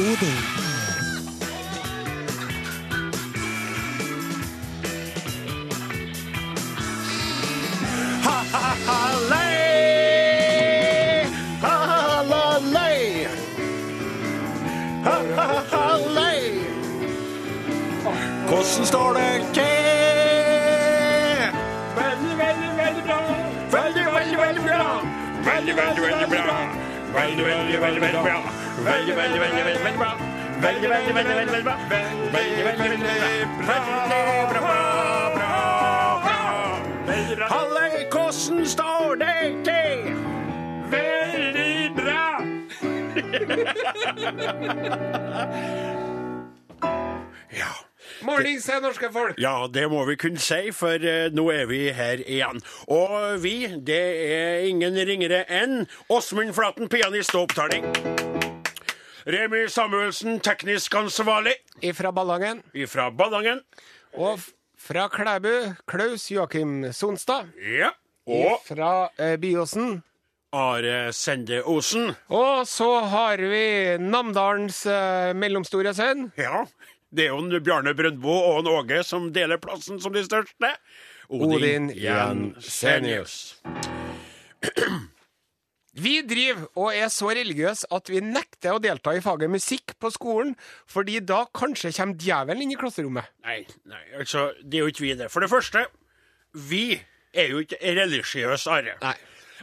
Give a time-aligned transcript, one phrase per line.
[0.00, 0.36] Odin.
[18.48, 19.62] Hvordan står det til?
[21.96, 23.20] Veldig, veldig, veldig bra.
[23.70, 25.04] Veldig, veldig, veldig bra.
[25.44, 26.58] Veldig, veldig, veldig bra.
[27.14, 28.59] Veldig, veldig, veldig, veldig bra.
[28.84, 30.12] Veldig, veldig, veldig, veldig, veldig bra.
[30.60, 31.76] Veldig, veldig, veldig, veldig, veldig bra.
[32.32, 32.98] Veldig, veldig, veldig,
[33.58, 33.76] bra.
[34.48, 34.60] Bra, bra,
[35.34, 35.50] bra.
[37.48, 40.00] Hallei, hvordan står det til?
[40.90, 42.26] Veldig bra.
[47.50, 47.72] Ja.
[48.22, 49.34] Mornings, norske folk.
[49.40, 52.60] Ja, det må vi kunne si, for eh, nå er vi her igjen.
[52.86, 54.02] Og vi, det
[54.36, 57.88] er ingen ringere enn Åsmund Flaten, pianist og opptaling.
[59.26, 62.62] Remi Samuelsen, teknisk ansvarlig Ifra Ballangen.
[62.88, 63.60] fra Ballangen.
[64.16, 64.40] Og
[64.78, 67.50] fra Klæbu, Klaus Joakim Sonstad.
[67.60, 67.90] Ja.
[68.26, 70.02] Og Fra eh, Byåsen.
[70.52, 72.14] Are Sende Osen.
[72.28, 76.32] Og så har vi Namdalens eh, mellomstore sønn.
[76.38, 76.64] Ja.
[77.10, 80.74] Det er jo en Bjarne Brøndbo og en Åge som deler plassen som de største.
[81.28, 83.60] Odin Jensenius.
[85.98, 90.12] Vi driver og er så religiøse at vi nekter å delta i faget musikk på
[90.14, 90.52] skolen,
[90.86, 93.32] fordi da kanskje kommer djevelen inn i klasserommet.
[93.46, 95.30] Nei, nei, altså, det er jo ikke vi det.
[95.34, 95.88] For det første,
[96.54, 97.00] vi
[97.34, 98.96] er jo ikke religiøse, Are.
[99.02, 99.16] Nei.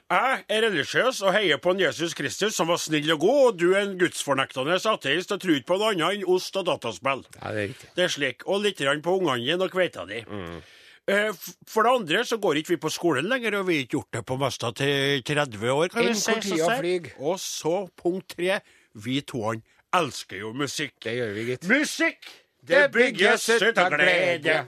[0.07, 3.57] Jeg er religiøs og heier på en Jesus Kristus som var snill og god, og
[3.59, 7.25] du er en gudsfornektende ateist og tror ikke på noe annet enn ost og dataspill.
[7.41, 7.89] Nei, det er riktig.
[7.97, 8.45] Det er slik.
[8.47, 10.21] Og litt på ungene dine og kveita di.
[10.23, 10.61] Mm.
[11.07, 11.31] Eh,
[11.67, 14.17] For det andre så går ikke vi på skolen lenger, og vi har ikke gjort
[14.17, 15.87] det på mesta til 30 år.
[15.93, 16.99] kan vi si.
[17.19, 18.59] Og så punkt tre.
[18.97, 19.61] Vi toene
[19.95, 20.97] elsker jo musikk.
[21.03, 21.69] Det gjør vi, gitt.
[21.69, 22.27] Musikk,
[22.67, 24.59] det bygges ut av glede.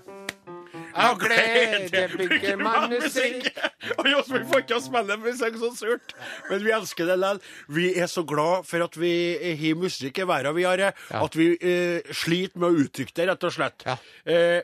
[0.99, 3.49] Av glede bygger man musikk.
[3.97, 6.15] Og oss, vi får ikke spille vi synger så surt.
[6.49, 7.41] Men vi elsker det likevel.
[7.75, 9.13] Vi er så glad for at vi
[9.59, 10.85] har musikk i verden vi har,
[11.19, 13.85] at vi eh, sliter med å uttrykke det, rett og slett.
[13.87, 13.97] Ja.
[14.29, 14.61] Eh,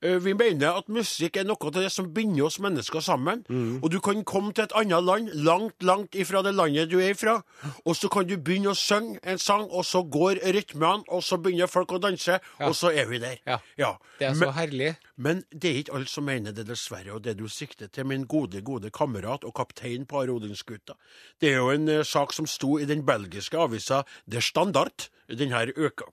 [0.00, 3.44] vi mener at musikk er noe av det som binder oss mennesker sammen.
[3.48, 3.80] Mm.
[3.82, 7.14] Og du kan komme til et annet land, langt, langt ifra det landet du er
[7.14, 7.38] ifra,
[7.84, 11.40] og så kan du begynne å synge en sang, og så går rytmene, og så
[11.42, 13.42] begynner folk å danse, og så er vi der.
[13.78, 13.94] Ja.
[14.18, 14.94] Det er så herlig.
[15.18, 17.16] Men det er ikke alle som mener det, dessverre.
[17.16, 20.94] Og det du sikter til, min gode, gode kamerat og kaptein på Arodingsgutta,
[21.42, 25.72] det er jo en uh, sak som sto i den belgiske avisa Der Standard denne
[25.76, 26.08] uka.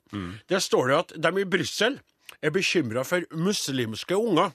[0.50, 2.00] Der står det at de i Brussel
[2.46, 4.54] er bekymra for muslimske unger.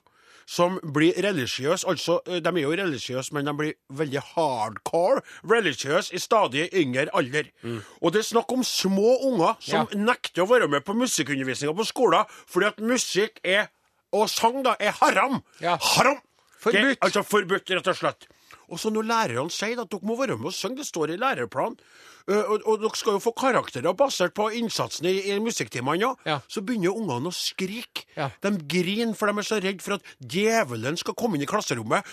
[0.50, 6.18] Som blir religiøse, altså de er jo religiøse, men de blir veldig hardcore religiøse i
[6.18, 7.46] stadig yngre alder.
[8.02, 9.98] Og det er snakk om små unger som Ja.
[10.10, 13.68] nekter å være med på musikkundervisninga på skolen fordi at musikk er
[14.12, 15.38] og sang da er haram.
[15.62, 15.76] Ja.
[15.78, 16.18] Haram!
[16.58, 16.82] Forbudt.
[16.82, 18.26] Det, altså forbudt, rett og slett.
[18.70, 21.16] Og så når lærerne sier at dere må være med og synge, det står i
[21.16, 21.78] læreplanen,
[22.28, 26.38] og, og dere skal jo få karakterer basert på innsatsen i, i musikktimene, ja.
[26.50, 28.04] Så begynner ungene å skrike.
[28.16, 28.30] Ja.
[28.42, 32.06] De griner, for de er så redd for at djevelen skal komme inn i klasserommet.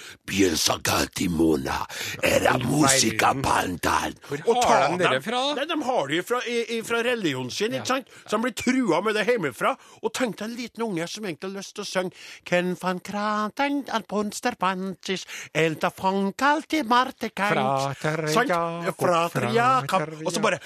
[0.88, 1.82] Gatimona,
[2.24, 4.16] era musica pantan.
[4.28, 5.42] Hvor har de det fra.
[5.58, 8.12] Nei, de har det fra, i, i, fra religionen sin, ikke sant?
[8.26, 9.74] Så de blir trua med det hjemmefra.
[10.04, 12.16] Og tenk deg en liten unge som egentlig har lyst til å synge
[12.48, 15.26] Ken van kraten al ponster pantis,
[15.56, 17.98] elta fankalti marte kant.
[17.98, 18.28] Frater?
[18.38, 19.97] Jakob, Frater Jakob.
[20.04, 20.60] Frater Og så bare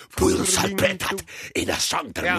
[2.28, 2.38] Ja.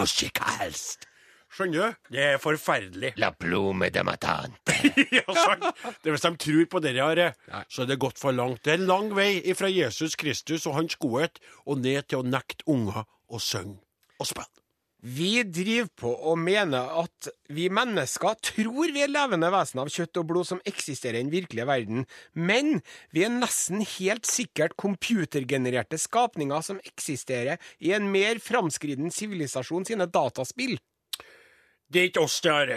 [1.52, 1.96] Skjønner du?
[2.16, 3.10] Det er forferdelig.
[3.20, 4.72] La plume de matante.
[5.18, 5.66] ja, sant.
[6.00, 7.26] Det er Hvis de tror på det, Are,
[7.68, 8.62] så er det gått for langt.
[8.64, 12.24] Det er en lang vei fra Jesus Kristus og hans godhet og ned til å
[12.24, 13.82] nekte unger å synge
[14.16, 14.61] og spille.
[15.02, 20.20] Vi driver på og mener at vi mennesker tror vi er levende vesen av kjøtt
[20.20, 22.04] og blod som eksisterer i den virkelige verden,
[22.38, 22.78] men
[23.10, 30.06] vi er nesten helt sikkert computergenererte skapninger som eksisterer i en mer framskriden sivilisasjon sine
[30.06, 30.78] dataspill.
[31.92, 32.70] Det er ikke oss, det er.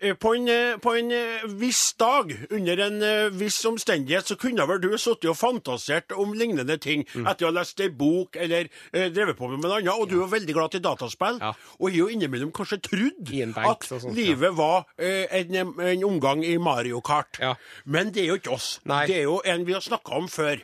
[0.00, 4.36] Eh, På en, eh, på en eh, viss dag, under en eh, viss omstendighet, så
[4.38, 7.26] kunne vel du sittet og fantasert om lignende ting Mm.
[7.30, 10.20] etter å ha lest ei bok eller eh, drevet på med noe annet, og du
[10.22, 11.52] er veldig glad til dataspill, Ja.
[11.80, 16.56] og har jo innimellom kanskje trodd at sånt, livet var eh, en, en omgang i
[16.58, 17.38] Mario Kart.
[17.40, 17.54] Ja.
[17.84, 18.78] Men det er jo ikke oss.
[18.84, 19.06] Nei.
[19.10, 20.62] Det er jo en vi har snakka om før.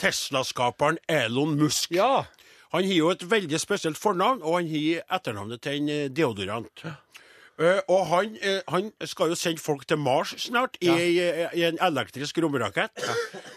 [0.00, 1.90] Tesla-skaperen Elon Musk.
[1.92, 2.24] Ja.
[2.72, 6.82] Han har jo et veldig spesielt fornavn, og han har etternavnet til en eh, deodorant.
[7.58, 11.22] Eh, og han, eh, han skal jo sende folk til Mars snart, i, i,
[11.56, 12.92] i en elektrisk romrakett.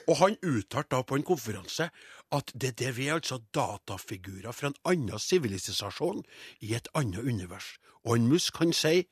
[0.08, 1.90] Og han uttalte da på en konferanse
[2.32, 6.24] at det, det vi er altså datafigurer fra en annen sivilisasjon
[6.62, 7.76] i et annet univers.
[8.06, 9.04] Og en Musk han sier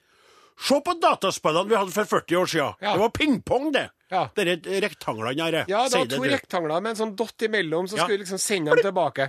[0.57, 2.78] Se på dataspillene vi hadde for 40 år siden!
[2.81, 2.95] Ja.
[2.95, 3.84] Det var pingpong, det!
[4.10, 4.24] Ja.
[4.34, 5.57] Dere rektanglene her.
[5.69, 8.07] Ja, det var to det, rektangler med en sånn dott imellom, så Ja.
[8.07, 9.28] skulle vi liksom sende dem tilbake.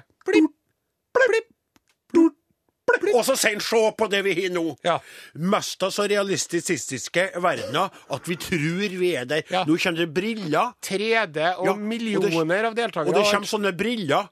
[3.14, 4.76] Og så sier han se på det vi har nå!
[4.84, 4.98] Ja.
[5.34, 9.42] Mest av så realistiske verdener at vi tror vi er der.
[9.50, 9.64] Ja.
[9.68, 10.72] Nå kommer det briller.
[10.82, 13.08] 3D og Ja, og det- millioner av deltakere.
[13.08, 14.28] Og det kommer sånne briller,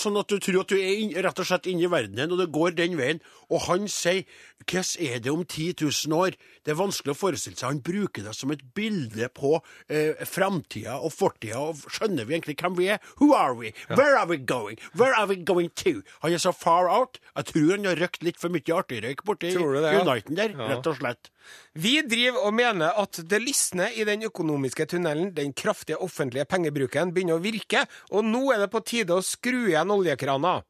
[0.00, 2.48] sånn at du tror at du er rett og slett inne i verdenen, og det
[2.54, 3.20] går den veien.
[3.46, 4.24] Og han sier
[4.66, 6.34] hvordan er det om 10 000 år?
[6.66, 7.68] Det er vanskelig å forestille seg.
[7.68, 9.52] Han bruker det som et bilde på
[9.86, 11.60] eh, framtida og fortida.
[11.62, 12.98] Og skjønner vi egentlig hvem vi er?
[13.20, 13.70] Who are we?
[13.92, 14.80] Where are we going?
[14.98, 16.00] Where are we going to?
[16.24, 17.20] Han er så far out.
[17.36, 19.94] Jeg tror han har røkt litt for mye artigrøyk borti Tror du det.
[20.02, 21.30] Uniten der, rett og slett.
[21.74, 25.32] Vi driver og mener at det lysner i den økonomiske tunnelen.
[25.36, 29.66] Den kraftige offentlige pengebruken begynner å virke, og nå er det på tide å skru
[29.68, 30.60] igjen oljekrana.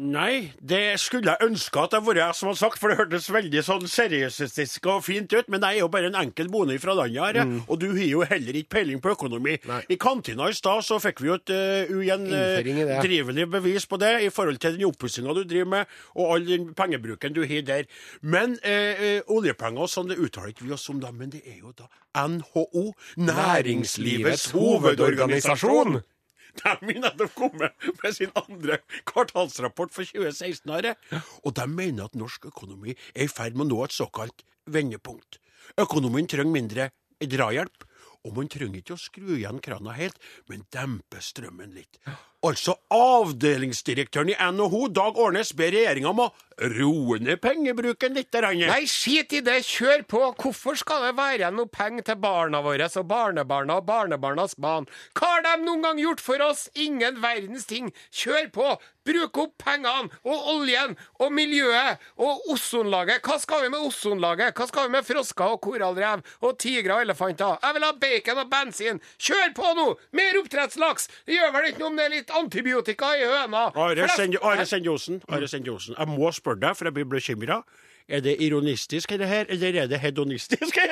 [0.00, 3.26] Nei, det skulle jeg ønske at det var jeg som hadde sagt, for det hørtes
[3.34, 5.50] veldig sånn seriøsistisk og fint ut.
[5.52, 7.58] Men jeg er jo bare en enkel bonde fra landet her, mm.
[7.66, 9.58] og du har jo heller ikke peiling på økonomi.
[9.68, 9.80] Nei.
[9.92, 14.14] I kantina i stad så fikk vi jo et uh, Innføring i bevis på det,
[14.24, 17.90] i forhold til den oppussinga du driver med, og all den pengebruken du har der.
[18.22, 21.42] Men uh, eh, oljepenger og sånn, det uttaler ikke vi oss om da, men det
[21.44, 22.86] er jo da NHO,
[23.20, 26.00] Næringslivets hovedorganisasjon.
[26.60, 30.70] De har nettopp kommet med sin andre kvartalsrapport for 2016.
[30.70, 30.94] Are.
[31.44, 35.40] Og de mener at norsk økonomi er i ferd med å nå et såkalt vendepunkt.
[35.80, 37.86] Økonomien trenger mindre drahjelp.
[38.28, 40.18] Og man trenger ikke å skru igjen krana helt,
[40.50, 41.96] men dempe strømmen litt.
[42.40, 46.28] Altså, avdelingsdirektøren i NHO, Dag Årnes, ber regjeringa om å
[46.60, 48.32] roe ned pengebruken litt.
[48.32, 50.20] Nei, skit i det, kjør på!
[50.40, 54.88] Hvorfor skal det være noe penger til barna våre og barnebarna og barnebarnas barn?
[55.16, 56.68] Hva har de noen gang gjort for oss?
[56.76, 57.92] Ingen verdens ting!
[58.12, 58.70] Kjør på!
[59.08, 60.92] Bruk opp pengene og oljen
[61.24, 63.24] og miljøet og ozonlaget.
[63.24, 64.52] Hva skal vi med ozonlaget?
[64.52, 67.56] Hva skal vi med frosker og korallrev og tigre og elefanter?
[67.64, 69.00] Jeg vil ha bacon og bensin!
[69.16, 69.86] Kjør på nå!
[70.20, 71.08] Mer oppdrettslaks!
[71.24, 73.70] Det gjør vel ikke noe om det er litt antibiotika i høna?
[73.74, 75.22] Are Sendjosen,
[75.98, 77.62] jeg må spørre deg, for jeg blir bekymra.
[78.08, 80.78] Er det ironistisk, det her, eller er det hedonistisk?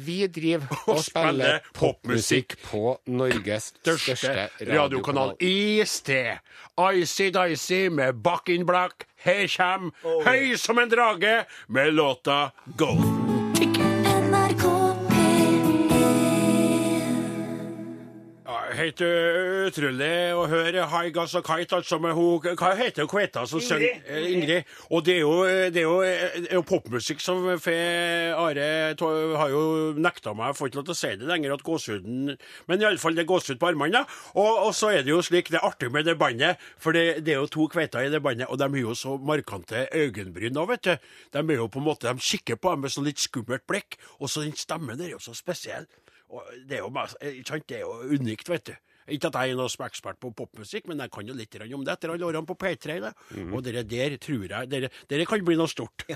[0.00, 5.34] Vi driver og spiller popmusikk på Norges største, radiokanal.
[5.40, 6.38] i sted.
[6.78, 9.04] Icy Dicey med Back in Black.
[9.16, 9.90] Her kjem
[10.24, 13.19] Høy som en drage med låta Golden.
[18.80, 23.42] Helt utrolig å høre High Gas og Kite, altså med ho, Hva heter hun kveita
[23.48, 23.98] som synger?
[24.08, 24.30] Ingrid.
[24.30, 24.70] Ingrid.
[24.88, 25.34] Og det er jo,
[25.74, 27.76] det er jo, det er jo popmusikk som fe
[28.32, 29.62] Are har jo
[30.00, 32.32] nekta meg, jeg får ikke lov til å si det lenger, at gåsehuden
[32.70, 34.00] Men iallfall det er gåsehud på armene.
[34.00, 34.18] da.
[34.40, 37.20] Og, og så er det jo slik, det er artig med det bandet, for det,
[37.26, 40.56] det er jo to kveiter i det bandet, og de har jo så markante øyenbryn
[40.56, 41.10] nå, vet du.
[41.36, 44.00] De er jo på en måte, de kikker på dem med sånn litt skummelt blikk,
[44.16, 45.84] og så den stemmen der er jo så spesiell.
[46.30, 48.74] Og det er jo, bare- det er jo unikt, vet du.
[49.10, 51.84] Ikke at jeg er noen er ekspert på popmusikk, men jeg kan jo litt om
[51.84, 53.00] det etter alle årene på P3.
[53.02, 53.12] Da.
[53.50, 56.06] Og dere der tror jeg dere, dere kan bli noe stort.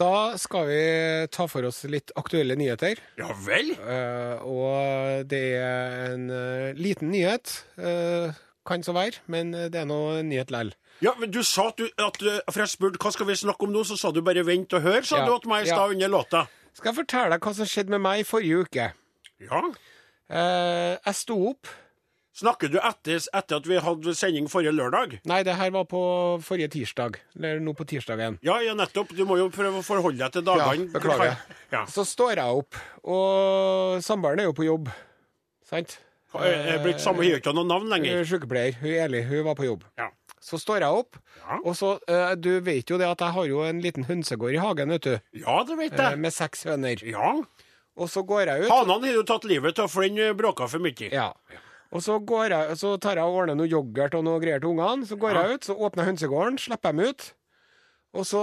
[0.00, 0.84] Da skal vi
[1.30, 2.98] ta for oss litt aktuelle nyheter.
[3.20, 3.74] Ja vel?
[3.76, 8.32] Uh, og det er en uh, liten nyhet, uh,
[8.66, 10.72] kan så være, men det er nå en nyhet lell.
[11.04, 12.18] Ja, men du sa at du, at,
[12.48, 14.84] For jeg spurte hva skal vi snakke om nå, så sa du bare vent og
[14.84, 15.76] hør, sa Ja, du til meg i ja.
[15.76, 16.42] stad under låta.
[16.76, 18.90] Skal jeg fortelle deg hva som skjedde med meg i forrige uke?
[19.42, 19.62] Ja.
[20.32, 21.70] Eh, jeg sto opp
[22.32, 25.18] Snakker du etter, etter at vi hadde sending forrige lørdag?
[25.28, 25.98] Nei, det her var på
[26.40, 27.18] forrige tirsdag.
[27.36, 28.38] Eller nå på tirsdagen.
[28.40, 29.12] Ja, ja, nettopp.
[29.12, 30.86] Du må jo prøve å forholde deg til dagene.
[30.86, 31.36] Ja, beklager.
[31.74, 31.82] Ja.
[31.92, 34.88] Så står jeg opp, og samboeren er jo på jobb.
[35.68, 35.98] Sant?
[36.40, 38.22] Er blitt samme, har ikke noe navn Hun lenger.
[38.22, 38.80] er sykepleier.
[38.80, 39.84] Hun Eli, hun var på jobb.
[40.00, 40.08] Ja.
[40.42, 41.58] Så står jeg opp, Ja.
[41.62, 44.62] og så eh, Du vet jo det at jeg har jo en liten hønsegård i
[44.62, 45.12] hagen, vet du.
[45.38, 46.18] ja, det vet eh, jeg.
[46.18, 47.02] med seks høner.
[47.06, 47.36] Ja.
[47.96, 48.70] Og så går jeg ut.
[48.72, 51.10] Hanene har jo tatt livet av, for den eh, bråka for mye.
[51.12, 51.28] Ja.
[51.92, 54.70] Og så, går jeg, så tar jeg og ordner noe yoghurt og noe greier til
[54.72, 55.04] ungene.
[55.06, 57.26] Så går jeg ut, så åpner jeg hønsegården, slipper dem ut.
[58.12, 58.40] Og så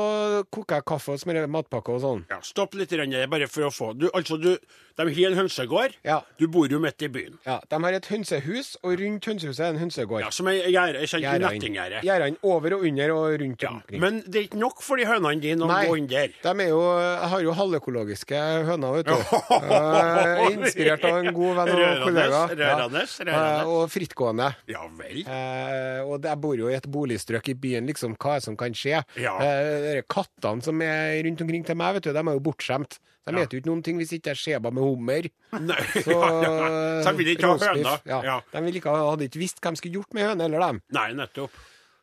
[0.50, 2.24] koker jeg kaffe og smører matpakke og sånn.
[2.32, 4.56] Ja, stopp litt, grann, bare for å få du, Altså, du,
[4.98, 5.94] de har en hønsegård.
[6.04, 6.18] Ja.
[6.42, 7.38] Du bor jo midt i byen.
[7.46, 10.24] Ja, De har et hønsehus, og rundt hønsehuset er en hønsegård.
[10.26, 11.06] Ja, Som ei gjerde,
[11.46, 12.02] nettinggjerde.
[12.04, 14.02] Gjerdene over og under og rundt Ja, omkring.
[14.02, 16.34] men det er ikke nok for de hønene dine å gå inn der.
[16.42, 19.14] De er jo, jeg har jo halvøkologiske høner, vet du.
[19.70, 22.42] uh, inspirert av en god venn og Rørende, kollega.
[22.58, 23.40] rørende, Ja.
[23.62, 24.50] Eh, og frittgående.
[24.72, 25.22] Ja vel.
[25.30, 28.58] Uh, og jeg bor jo i et boligstrøk i byen, liksom, hva er det som
[28.60, 29.04] kan skje?
[29.22, 29.38] Ja.
[29.60, 33.00] Eh, de kattene som er rundt omkring til meg, vet du, de er jo bortskjemt.
[33.30, 33.44] De Ja.
[33.46, 35.28] jo ikke noen ting hvis ikke det er skjeba med hummer.
[35.60, 37.02] Nei, Så, ja, ja.
[37.06, 38.00] Så de vil ikke ha høner?
[38.10, 38.22] Ja.
[38.26, 38.38] Ja.
[38.56, 40.82] De vil ikke ha, hadde ikke visst hva de skulle gjort med høner, eller dem.
[40.98, 41.52] Nei, nettopp.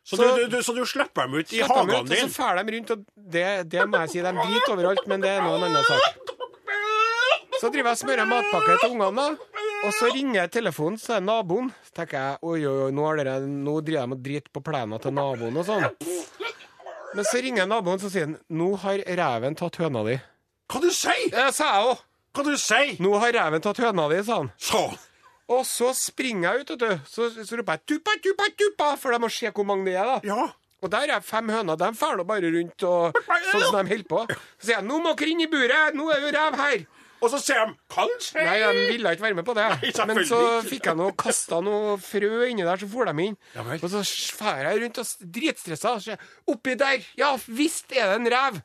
[0.07, 2.29] Så, Så- du, du, så du slipper dem ut i hagen ut, og din?
[2.29, 3.03] så fer de rundt, og
[3.35, 6.33] det, det må jeg si, de driter overalt, men det er nå en annen sak.
[7.57, 9.53] Så driver jeg og smører matpakke til ungene, da.
[9.87, 11.71] Og så ringer jeg telefonen, er naboen.
[11.97, 15.15] Tenker jeg oi, oi, oi, nå, dere, nå driver de og driter på plenen til
[15.17, 15.85] naboen og sånn.
[17.17, 20.19] Men så ringer naboen, så sier han nå har reven tatt høna di.
[20.69, 22.03] Hva du sier Det sa jeg òg.
[22.37, 24.51] Hva du sier Nå har reven tatt høna di, sa han.
[24.61, 24.83] Så
[25.47, 27.05] Og så springer jeg ut, vet du.
[27.09, 30.11] Så, så roper jeg tuppa, tuppa, tuppa, for de må se hvor mange det er,
[30.11, 30.17] da.
[30.27, 30.45] Ja.
[30.83, 31.79] Og der er fem høner.
[31.79, 34.19] De drar bare rundt og sånn som de holder på.
[34.59, 36.85] Så sier jeg 'nå må dere inn i buret, nå er jo rev her'.
[37.21, 38.43] Og så sier de 'kanskje'.
[38.45, 39.65] Nei, de ville ikke være med på det.
[39.81, 43.37] Nei, Men så fikk jeg noe kasta noe frø inni der, så for de inn.
[43.55, 43.61] Ja.
[43.61, 44.03] Og så
[44.37, 45.89] drar jeg rundt og dritstressa.
[45.95, 47.01] og ser, Oppi der!
[47.17, 48.61] Ja visst er det en rev!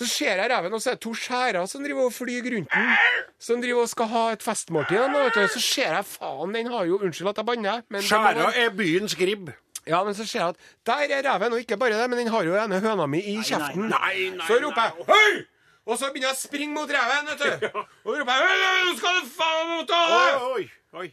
[0.00, 2.70] Så ser jeg reven, og så er det to skjærer som driver og flyr rundt
[2.72, 2.92] den.
[3.38, 4.96] Som driver og skal ha et festmåltid.
[4.98, 5.32] Og.
[5.52, 7.82] Så ser jeg faen, den har jo Unnskyld at jeg banner.
[7.90, 9.50] men Skjæra er byens gribb.
[9.86, 12.28] ja, men så ser jeg at der er reven, og ikke bare det, men den
[12.28, 13.88] har jo ene høna mi i kjeften.
[13.92, 15.44] nei, nei, så roper jeg nei.
[15.90, 17.80] Og så begynner jeg å springe mot reven, vet du.
[18.06, 20.50] Og roper jeg «Hei, skal du faen ta Oi, det!
[20.50, 21.08] oi, oi.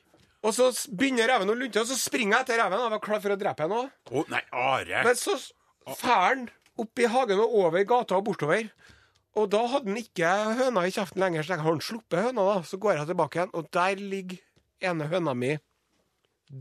[0.46, 3.24] Og så begynner reven å lunte, og så springer jeg etter reven og var klar
[3.24, 3.88] for å drepe henne òg.
[4.14, 5.02] Å, nei, Are.
[5.08, 5.34] Men så
[5.98, 6.46] fær han
[6.78, 8.70] opp i hagen og over gata og bortover.
[9.38, 10.30] Og da hadde han ikke
[10.62, 12.62] høna i kjeften lenger, så jeg har han sluppet høna, da.
[12.70, 14.40] Så går jeg tilbake igjen, og der ligger
[14.92, 15.56] ene høna mi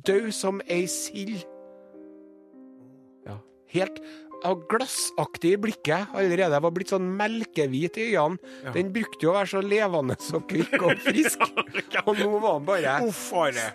[0.08, 1.44] død som ei sild.
[3.28, 3.37] Ja,
[3.76, 4.00] helt
[4.70, 6.54] glassaktig i blikket allerede.
[6.56, 8.72] Jeg var blitt sånn melkehvit i øynene.
[8.74, 11.42] Den brukte jo å være så levende og kvikk og frisk.
[12.04, 12.96] Og nå var han bare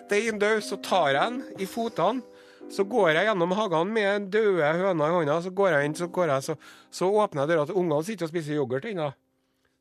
[0.06, 0.62] stein død.
[0.66, 2.24] Så tar jeg den i fotene.
[2.72, 5.40] Så går jeg gjennom hagen med døde høner i hånda.
[5.44, 6.56] Så går jeg inn, så, går jeg, så,
[6.94, 9.10] så åpner jeg døra til ungene sitter og spiser yoghurt ennå.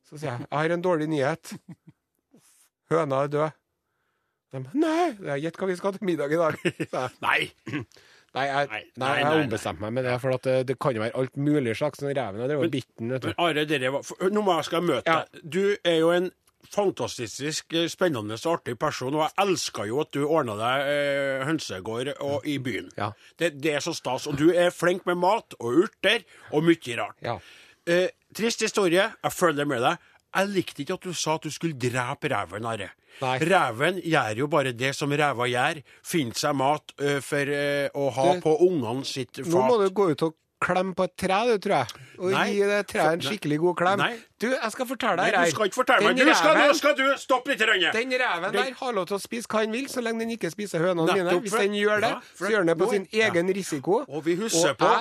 [0.10, 1.54] Så sier jeg jeg har en dårlig nyhet.
[2.92, 3.58] Høna er død.
[4.52, 6.58] De, nei, gjett hva vi skal til middag i dag.
[7.26, 7.40] Nei.
[8.34, 11.02] Nei, jeg, Nei, nei, jeg har ombestemt meg med det, for det, det kan jo
[11.04, 13.12] være alt mulig slags Den reven har drevet bitten.
[13.36, 15.26] Are, dere var for, Nå må jeg skal møte Ja.
[15.34, 15.42] deg.
[15.44, 16.30] Du er jo en
[16.72, 21.46] fantastisk eh, spennende og artig person, og jeg elsker jo at du ordna deg eh,
[21.50, 22.92] hønsegård og, i byen.
[23.00, 23.12] Ja.
[23.40, 24.28] Det, det er så stas.
[24.32, 27.18] Og du er flink med mat og urter og mye rart.
[27.26, 27.38] Ja.
[27.90, 28.08] Eh,
[28.38, 29.10] trist historie.
[29.24, 29.98] Jeg følger med deg.
[30.36, 32.92] Jeg likte ikke at du sa at du skulle drepe reven, Are.
[33.22, 35.82] Reven gjør jo bare det som rever gjør.
[36.08, 39.52] Finner seg mat ø, for ø, å ha Du- på ungene sitt fat.
[39.52, 41.88] Nå må du gå ut og klemme på et tre, du, tror jeg.
[42.22, 42.46] Og Nei.
[42.54, 43.98] gi det treet en skikkelig god klem.
[43.98, 44.12] Nei.
[44.40, 46.18] Du, jeg skal fortelle deg Nei, du skal ikke fortelle meg.
[46.22, 47.62] Du skal, nå skal du stoppe litt.
[47.66, 47.92] Rønne.
[47.92, 50.52] Den reven der har lov til å spise hva han vil, så lenge den ikke
[50.54, 51.34] spiser hønene mine.
[51.42, 54.04] Hvis den gjør det, ja, så gjør den det på sin egen risiko.
[54.08, 54.92] Og vi husker Og på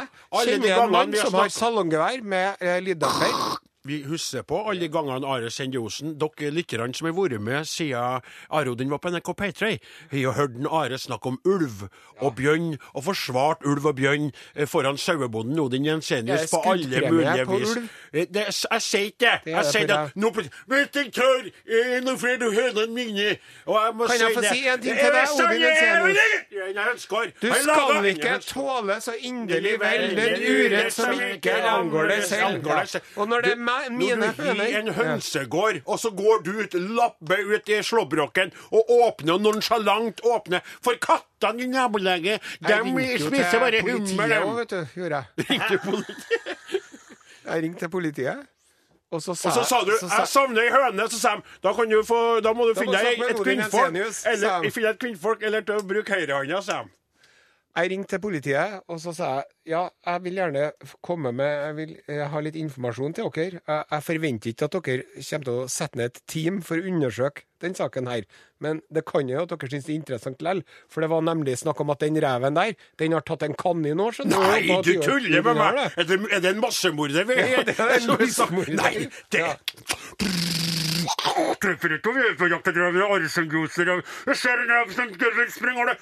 [0.40, 3.59] alle de gangene vi har som har snakket- salonggevær med eh, lyddemper.
[3.88, 6.10] Vi husker på alle gangene Are sender Osen.
[6.20, 8.20] Dere lytterne som har vært med siden
[8.52, 9.70] Are Odin var på NRK P3,
[10.10, 11.86] har jo hørt Are snakke om ulv
[12.20, 17.46] og bjørn, og forsvart ulv og bjørn eh, foran sauebonden Odin Jensenius på alle mulige
[17.48, 17.72] vis.
[18.12, 19.52] Eh, Det, jeg sier ikke det!
[19.54, 20.28] Jeg sier det at nå
[20.68, 21.30] Vet du hva,
[21.64, 23.30] eh, nå får du mine!
[23.64, 27.08] Og jeg må Kan jeg få si en ting til deg, Odin Jensenius?
[27.40, 31.56] Du skal ikke tåle så inderlig vel den urett som ikke.
[31.70, 33.02] Angår deg selv.
[33.16, 36.42] Og når det er Meg- når du du i en høner hønsegård, og så går
[36.44, 42.40] du ut, lapper ut i slåbroken og åpner og nonsjalant åpner for kattene i nabolaget.
[42.60, 44.80] De Jeg ringte jo spiser til bare hummer, politiet òg, vet du.
[45.00, 45.24] Gjorde jeg.
[45.50, 46.80] Ringte politiet.
[47.50, 48.46] Jeg ringte til politiet,
[49.10, 51.42] og så sa, Og så sa du så 'jeg savner ei høne', så sa de
[51.62, 53.94] da, kan du få, da må du Da finne deg et kvinnfolk,
[54.26, 56.88] eller, finne et kvinnfolk, eller til å bruke høyrehånda, sa de.
[57.70, 60.62] Jeg ringte til politiet, og så sa jeg ja, jeg vil gjerne
[61.06, 63.60] komme med Jeg vil eh, ha litt informasjon til dere.
[63.60, 66.90] Jeg, jeg forventer ikke at dere kommer til å sette ned et team for å
[66.90, 68.24] undersøke den saken her,
[68.58, 70.64] men det kan jo at dere syns det er interessant likevel.
[70.90, 74.00] For det var nemlig snakk om at den reven der, den har tatt en kanin
[74.16, 75.80] skjønner Nei, du tuller med meg!
[75.94, 78.80] Er det, er det en massemorder vi Ja, det er en massemorder.
[78.80, 79.54] Nei, det Ja.
[81.60, 84.12] Treffer ikke vi er på jakt etter arsengoser, og
[84.72, 85.14] rev som
[85.54, 85.98] springer det.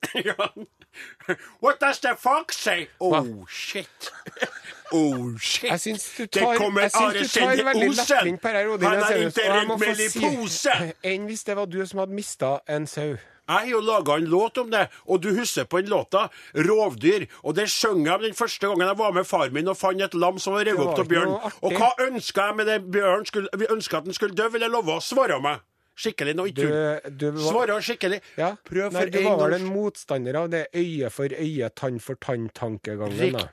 [1.62, 2.88] What does the fox say?
[3.00, 4.10] Oh, shit.
[4.92, 5.70] Oh, shit.
[5.70, 8.96] Jeg syns du tar, kommer jeg syns du tar veldig lettvint på dette, Odin Han
[8.98, 10.08] har Jensenius, ikke rent mel i
[10.40, 10.72] pose.
[11.12, 13.12] Enn hvis det var du som hadde mista en sau.
[13.50, 17.26] Jeg har jo laga en låt om det, og du husker på den låta 'Rovdyr'.
[17.42, 20.14] Og det sang jeg den første gangen jeg var med far min og fant et
[20.14, 21.38] lam som var revet opp av bjørn.
[21.62, 23.26] Og hva ønska jeg med det bjørn?
[23.58, 25.00] Vi ønska at den skulle dø, vil jeg love?
[25.00, 25.62] svare meg.
[26.00, 26.64] Skikkelig, nå ikke
[27.20, 27.40] tull.
[27.44, 28.20] Svare skikkelig.
[28.40, 28.54] ja.
[28.64, 32.16] Prøv Nei, for du var vel en motstander av det øye for øye, tann for
[32.16, 33.36] tann-tankegangen.
[33.36, 33.46] da.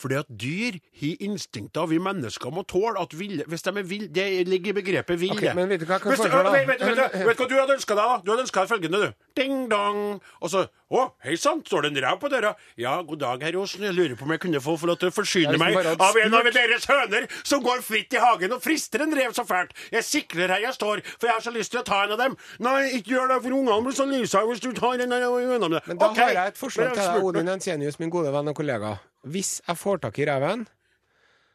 [0.00, 2.96] Fordi at dyr har instinkter vi mennesker må tåle.
[3.00, 5.36] At ville, hvis de er ville Det ligger i begrepet ville.
[5.36, 7.78] Okay, men vet du hva Hvis foreslå, vet, vet, vet, vet, vet, hva du hadde
[7.78, 8.04] ønska deg?
[8.04, 8.20] da?
[8.24, 9.26] Du hadde ønska deg følgende, du.
[9.40, 10.20] Ding dong.
[10.40, 12.48] Og så Å, hei sann, står det en rev på døra?
[12.80, 13.84] Ja, god dag, herr Osen.
[13.86, 16.48] Jeg lurer på om jeg kunne få lov til å forsyne meg av en av
[16.50, 19.70] deres høner som går fritt i hagen og frister en rev så fælt.
[19.94, 22.24] Jeg sikrer her jeg står, for jeg har så lyst til å ta en av
[22.24, 22.34] dem.
[22.66, 25.78] Nei, ikke gjør det, for ungene blir så lysa hvis du tar en av dem.
[25.86, 26.24] Men da okay.
[26.24, 28.96] har jeg et forslag til deg, Odin Ensenius, min gode venn og kollega.
[29.28, 30.62] Hvis jeg får tak i reven,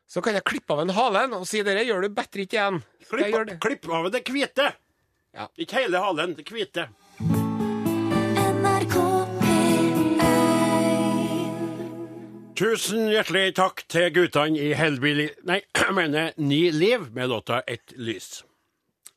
[0.05, 2.81] så kan jeg klippe av en halen og si dere gjør du bedre ikke igjen.
[3.09, 3.55] Klipp, det?
[3.63, 4.67] klipp av det hvite.
[5.33, 5.47] Ja.
[5.57, 6.85] Ikke hele halen, det hvite.
[8.45, 8.95] NRK
[9.41, 10.21] P1
[12.55, 17.97] Tusen hjertelig takk til guttene i Hellbilly Nei, jeg mener Ni liv med låta Ett
[17.97, 18.45] lys.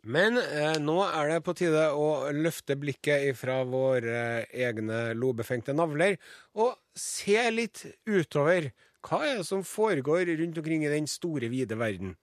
[0.09, 6.17] Men eh, nå er det på tide å løfte blikket ifra våre egne lobefengte navler
[6.57, 8.71] og se litt utover.
[9.05, 12.17] Hva er det som foregår rundt omkring i den store, vide verden?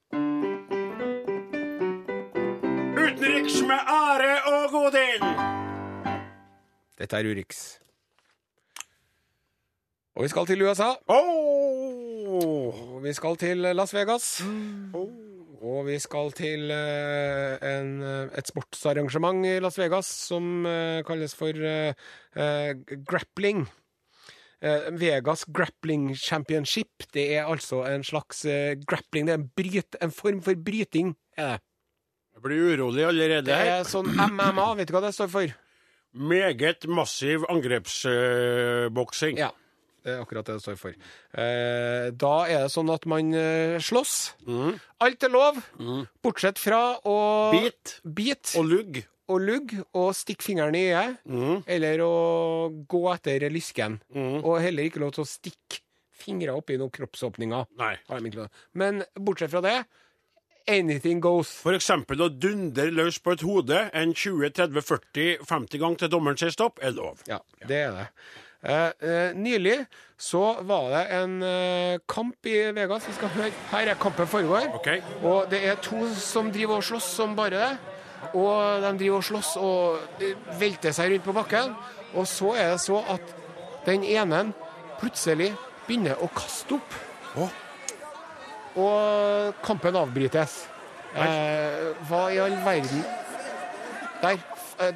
[2.98, 5.30] Utenriks med Are og Godin.
[6.98, 7.66] Dette er Urix.
[10.16, 10.96] Og vi skal til USA.
[11.06, 12.96] Oh.
[12.96, 14.40] Og vi skal til Las Vegas.
[15.66, 21.34] Og vi skal til eh, en, eh, et sportsarrangement i Las Vegas som eh, kalles
[21.38, 21.66] for
[23.10, 23.66] grappling.
[24.98, 27.04] Vegas Grappling Championship.
[27.14, 28.40] Det er altså en slags
[28.88, 29.28] grappling.
[29.28, 31.12] Det er en, bryt, en form for bryting.
[31.38, 31.60] Er det.
[32.36, 35.54] Jeg blir urolig allerede det er sånn MMA, vet du hva det står for?
[36.16, 39.38] Meget massiv angrepsboksing.
[39.40, 39.52] Ja,
[40.06, 40.94] det er akkurat det det står for.
[41.34, 44.14] Eh, da er det sånn at man eh, slåss.
[45.02, 45.58] Alt er lov,
[46.24, 47.18] bortsett fra å
[47.56, 49.02] Bit bit og lugg.
[49.28, 51.64] og lugg og stikke fingeren i øyet, Mm.
[51.66, 52.14] eller å
[52.88, 54.00] gå etter lysken.
[54.46, 55.82] Og heller ikke lov til å stikke
[56.14, 57.66] fingre oppi noen kroppsåpninger.
[57.78, 57.96] Nei.
[58.74, 59.86] Men bortsett fra det,
[60.68, 61.50] anything goes.
[61.62, 66.80] For eksempel å dundre løs på et hode en 20-30-40-50 ganger til dommeren sier stopp,
[66.82, 67.22] er lov.
[67.30, 68.08] Ja, det er det.
[68.64, 69.86] Eh, eh, nylig
[70.18, 73.08] så var det en eh, kamp i Vegas.
[73.08, 73.52] Vi skal høre.
[73.72, 74.70] Her er kampen foregår.
[74.80, 75.02] Okay.
[75.24, 77.72] Og det er to som driver og slåss som bare det.
[78.34, 80.24] Og de driver og slåss og
[80.60, 81.76] velter seg rundt på bakken.
[82.16, 83.36] Og så er det så at
[83.86, 84.48] den ene
[85.02, 85.52] plutselig
[85.86, 86.96] begynner å kaste opp.
[87.36, 87.52] Oh.
[88.76, 90.64] Og kampen avbrytes.
[91.16, 93.06] Eh, hva i all verden
[94.20, 94.40] Der,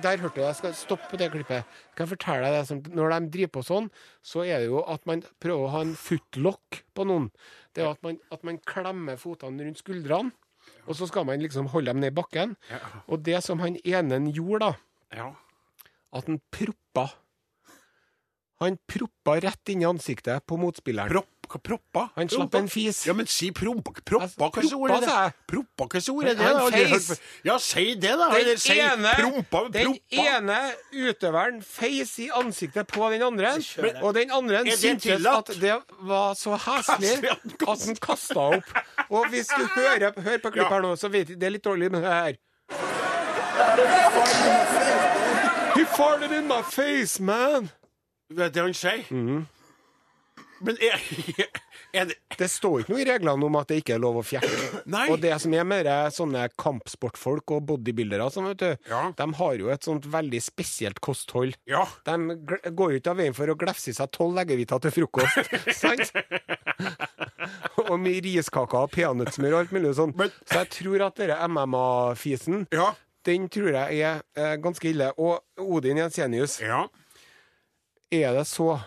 [0.03, 0.43] der hørte.
[0.43, 1.67] Jeg skal stoppe det klippet.
[1.95, 3.89] Kan jeg fortelle deg det som, Når de driver på sånn,
[4.25, 7.29] så er det jo at man prøver å ha en footlock på noen.
[7.73, 10.33] Det er at man, at man klemmer fotene rundt skuldrene,
[10.85, 12.55] og så skal man liksom holde dem ned i bakken.
[13.07, 15.31] Og det som han ene gjorde, da, ja.
[16.13, 17.09] at han proppa
[18.59, 21.13] Han proppa rett inn i ansiktet på motspilleren.
[21.13, 22.03] Propp, hva proppa?
[22.15, 23.01] Han slapp en fis.
[23.07, 23.91] Ja, men si prompa.
[24.05, 25.33] Proppa, Altså, hva slags ord er det?
[25.49, 26.45] Proppa, hva er det?
[26.45, 27.21] Han feis.
[27.45, 28.27] Ja, si det, da.
[28.29, 30.25] Den Eller si ene, prompa, den proppa.
[30.37, 30.59] ene
[31.09, 35.75] utøveren feis i ansiktet på den andre, Men- og den andre det syntes at det
[36.01, 38.77] var så heslig at den kasta opp.
[39.09, 41.63] Og hvis du hører Hør på klippet her nå, så vet du Det er litt
[41.65, 42.33] dårlig det her.
[45.75, 47.69] He farted in my face, man!
[48.29, 49.03] Vet du hva han sier?
[49.09, 49.45] Mhm.
[50.61, 50.99] Men er,
[51.95, 54.23] er det Det står ikke noe i reglene om at det ikke er lov å
[54.25, 54.81] fjerte.
[54.91, 55.05] Nei.
[55.13, 59.01] Og det som er mer sånne kampsportfolk og bodybuildere, sånn, vet du, Ja.
[59.15, 61.55] de har jo et sånt veldig spesielt kosthold.
[61.69, 61.85] Ja.
[62.05, 62.35] De
[62.71, 65.53] går jo ikke av veien for å glefse i seg tolv eggehviter til frokost.
[65.81, 66.11] sant?
[67.89, 70.13] og mye riskaker og peanøttsmør og alt mulig sånn.
[70.19, 72.93] Men- Så jeg tror at denne MMA-fisen, Ja.
[73.23, 75.11] den tror jeg er eh, ganske ille.
[75.17, 76.87] Og Odin Jensenius, Ja.
[78.11, 78.81] er det så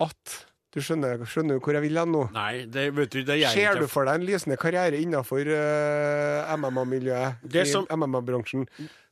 [0.00, 2.26] at Du skjønner, skjønner du hvor jeg vil hen nå?
[2.34, 5.48] Nei, det vet du, det gjør Ser ikke du for deg en lysende karriere innenfor
[5.48, 8.66] uh, MMA-miljøet Det i som- MMA-bransjen?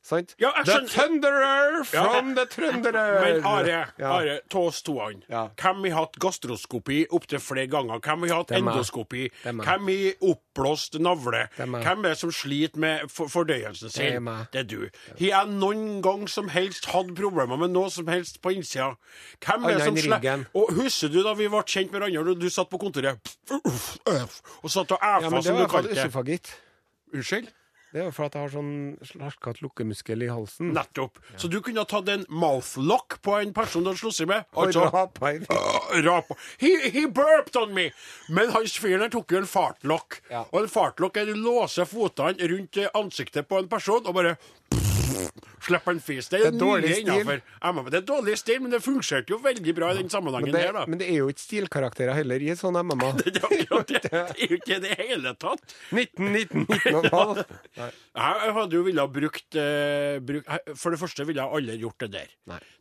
[0.07, 0.35] Sant?
[0.39, 3.17] Ja, jeg the skjønner- Thunderer from the Trønderer.
[3.25, 4.11] Men Are, Ja.
[4.19, 5.23] Are ta oss to an.
[5.27, 5.47] Ja.
[5.59, 7.99] Hvem har hatt gastroskopi opptil flere ganger?
[7.99, 9.25] Hvem har hatt er endoskopi?
[9.43, 9.51] Det er.
[9.51, 10.13] Hvem har
[10.57, 11.37] oppblåst navle?
[11.57, 11.65] Er.
[11.65, 14.03] Hvem er det som sliter med for fordøyelsen sin?
[14.05, 14.45] Det er meg.
[14.53, 14.79] Det er du.
[15.19, 18.93] Har jeg noen gang som helst hatt problemer med noe som helst på innsida?
[19.45, 20.45] Hvem er det som sliter?
[20.57, 24.69] Og Husker du da vi ble kjent med hverandre, og du satt på kontoret og
[24.71, 26.11] satt og Ja, æfa, det som var du kalte det?
[26.13, 26.53] fagitt
[27.13, 27.47] Unnskyld?
[27.97, 28.73] Det er jo fordi jeg har sånn
[29.09, 30.67] slaskete lukkemuskel i halsen.
[30.75, 31.17] Nettopp.
[31.41, 34.45] Så du kunne ha tatt en mouthlock på en person du har slåss med?
[34.53, 36.37] Altså, rapa i uh, rapa.
[36.61, 37.87] He, he burped on me!
[38.29, 40.19] Men hans fyren her tok jo en fartlock.
[40.29, 40.43] Ja.
[40.51, 44.37] Og en fartlock er du låser fotene rundt ansiktet på en person og bare
[45.67, 46.27] slipper en fis.
[46.31, 47.07] Det er, Det er dårlig stil.
[47.11, 47.89] innenfor.
[47.91, 50.61] Det er dårlig stil, men det fungerte jo veldig bra i den Men sammenhengen det,
[50.67, 50.85] der, da.
[50.87, 53.11] men det er jo ikke stilkarakterer heller i sånn MMA.
[53.27, 55.75] Det er jo ikke det i det hele tatt.
[55.91, 57.45] 19, 19, 19 og en.
[57.77, 62.11] Jeg hadde jo villet brukt, uh, bruk, For det første ville jeg aldri gjort det
[62.17, 62.35] der.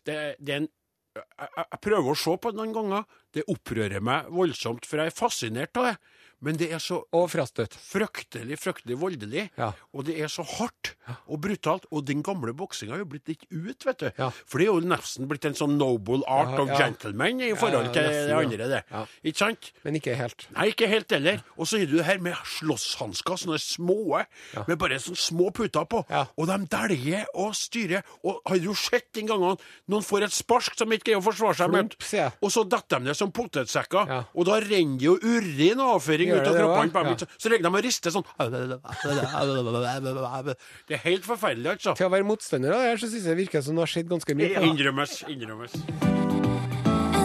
[0.07, 0.69] Det, det er en
[1.17, 3.05] jeg- jeg prøver å se på det noen ganger.
[3.33, 5.97] Det opprører meg voldsomt, for jeg er fascinert av det.
[6.45, 7.73] Men det er så Og frastøtt.
[7.75, 9.47] fryktelig, fryktelig voldelig.
[9.57, 9.71] Ja.
[9.95, 10.95] Og det er så hardt
[11.27, 11.87] og brutalt.
[11.91, 14.11] Og den gamle boksinga er jo blitt litt ut, vet du.
[14.19, 14.29] Ja.
[14.45, 17.93] For det er jo nesten blitt en sånn noble art Ja, of gentleman i forhold
[17.95, 18.83] til nesten, det andre, det.
[18.93, 19.05] Ja.
[19.25, 19.71] Ikke sant?
[19.85, 20.47] Men ikke helt.
[20.57, 21.41] Nei, ikke helt heller.
[21.57, 24.21] Og så har du det her med slåsshansker, sånne små,
[24.69, 26.03] med bare sånne små puter på.
[26.37, 28.05] Og de dæljer og styrer.
[28.27, 29.57] Og har du sett den gangen
[29.89, 31.97] noen får et spark som ikke greier å forsvare seg med,
[32.43, 36.26] og så detter de ned som potetsekker, og da renner det jo urin og avføring
[36.27, 37.17] Gjør ut av kroppene på dem.
[37.17, 37.29] Ja.
[37.39, 38.27] Så ligger de og rister sånn.
[40.87, 41.95] Det er helt forferdelig, altså.
[41.99, 43.93] Til å være motstander av det her, så syns jeg det virker som det har
[43.95, 44.63] skjedd ganske mye.
[44.71, 45.13] Innrømmes.
[45.33, 45.75] Innrømmes.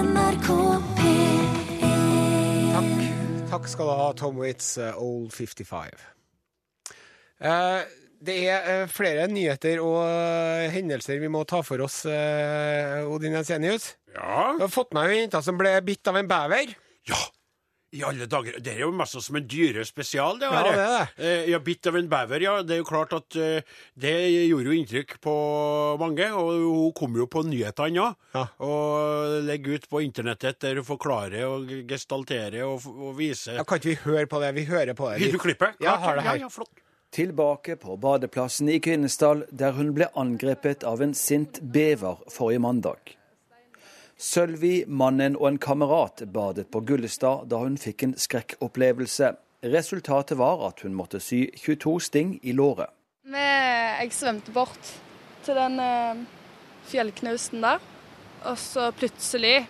[0.02, 0.50] NRK
[0.98, 2.94] P1 Takk.
[3.52, 6.06] Takk skal du ha, Tom Waits, uh, Old 55.
[7.42, 7.82] Eh,
[8.22, 13.34] det er eh, flere nyheter og eh, hendelser vi må ta for oss, uh, Odin
[13.40, 13.96] Jensenius.
[14.14, 14.52] Ja.
[14.60, 16.76] Du har fått med ei jente som ble bitt av en bever.
[17.10, 17.18] Ja!
[17.92, 18.56] I alle dager.
[18.64, 21.26] Det er jo mest som en dyrespesial, det Ja, det er det.
[21.28, 22.54] Eh, ja, bitt av en bever, ja.
[22.64, 23.66] Det er jo klart at eh,
[24.00, 24.14] det
[24.48, 25.34] gjorde jo inntrykk på
[26.00, 26.30] mange.
[26.40, 28.16] Og hun kom jo på nyhetene, òg.
[28.38, 28.46] Ja.
[28.64, 33.60] Og legger ut på internettet der hun forklarer og gestalterer og, og viser.
[33.60, 34.56] Ja, kan ikke vi høre på det?
[34.56, 35.20] Vi hører på det.
[35.26, 35.74] Vil du klippe?
[35.84, 36.40] Ja, har det her.
[36.40, 36.72] Ja, ja, flott.
[37.12, 43.18] Tilbake på badeplassen i Kvinesdal, der hun ble angrepet av en sint bever forrige mandag.
[44.22, 49.32] Sølvi, mannen og en kamerat badet på Gullestad da hun fikk en skrekkopplevelse.
[49.66, 52.94] Resultatet var at hun måtte sy 22 sting i låret.
[53.26, 54.94] Jeg svømte bort
[55.46, 56.38] til den fjellknausen
[56.92, 57.82] fjellknausten der,
[58.50, 59.68] og så plutselig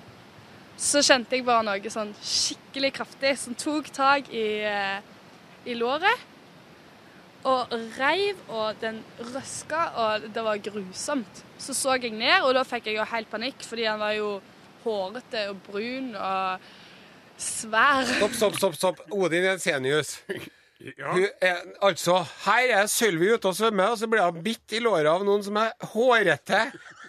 [0.80, 5.02] så kjente jeg bare noe sånn skikkelig kraftig som tok tak i, eh,
[5.68, 6.31] i låret.
[7.48, 11.44] Og reiv, og den røska, og det var grusomt.
[11.58, 14.36] Så så jeg ned, og da fikk jeg jo helt panikk, fordi han var jo
[14.84, 16.72] hårete og brun og
[17.42, 18.06] svær.
[18.18, 18.76] Stopp, stopp, stopp.
[18.78, 19.06] stopp.
[19.12, 20.20] Odin Jensenius.
[20.82, 21.12] Ja.
[21.14, 24.80] Hun er, altså, her er Sølvi ute og svømmer, og så blir hun bitt i
[24.82, 26.62] låret av noen som er hårete,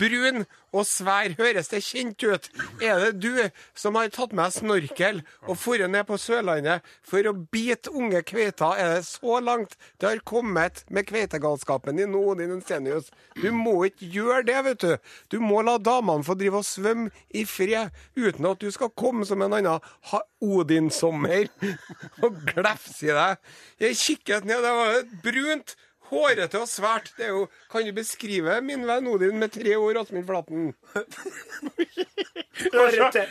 [0.03, 1.35] brun og svær.
[1.39, 2.49] Høres det kjent ut?
[2.83, 3.31] Er det du
[3.79, 8.79] som har tatt med snorkel og dratt ned på Sørlandet for å bite unge kveiter?
[8.79, 13.13] Er det så langt det har kommet med kveitegalskapen din nå, Odin Ensenius?
[13.39, 14.97] Du må ikke gjøre det, vet du.
[15.33, 19.27] Du må la damene få drive og svømme i fred, uten at du skal komme
[19.29, 21.49] som en annen Odin-sommer
[22.25, 23.41] og glefse i deg.
[23.83, 25.77] Jeg kikket ned, det var brunt,
[26.13, 27.11] hårete og svært.
[27.17, 30.73] Det er jo, kan du beskrive min venn Odin med tre ord, Åsmund Flaten?